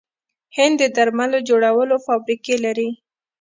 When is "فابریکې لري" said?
2.05-2.89